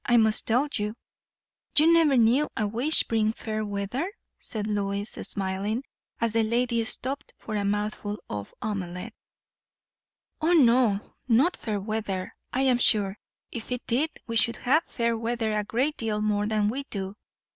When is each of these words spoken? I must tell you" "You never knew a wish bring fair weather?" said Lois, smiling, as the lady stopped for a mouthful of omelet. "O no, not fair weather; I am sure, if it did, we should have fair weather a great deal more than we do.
I 0.03 0.17
must 0.17 0.47
tell 0.47 0.67
you" 0.73 0.95
"You 1.77 1.93
never 1.93 2.17
knew 2.17 2.47
a 2.57 2.65
wish 2.65 3.03
bring 3.03 3.33
fair 3.33 3.63
weather?" 3.63 4.11
said 4.35 4.65
Lois, 4.65 5.11
smiling, 5.11 5.83
as 6.19 6.33
the 6.33 6.41
lady 6.41 6.83
stopped 6.85 7.35
for 7.37 7.55
a 7.55 7.63
mouthful 7.63 8.17
of 8.27 8.51
omelet. 8.63 9.13
"O 10.41 10.53
no, 10.53 10.99
not 11.27 11.55
fair 11.55 11.79
weather; 11.79 12.33
I 12.51 12.61
am 12.61 12.79
sure, 12.79 13.19
if 13.51 13.71
it 13.71 13.85
did, 13.85 14.09
we 14.25 14.35
should 14.37 14.55
have 14.55 14.85
fair 14.87 15.15
weather 15.15 15.53
a 15.55 15.63
great 15.63 15.97
deal 15.97 16.19
more 16.19 16.47
than 16.47 16.67
we 16.69 16.83
do. 16.85 17.15